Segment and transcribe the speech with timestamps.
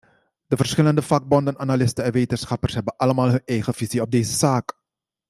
[0.47, 4.73] De verschillende vakbonden, analisten en wetenschappers hebben allemaal hun eigen visie op deze zaak.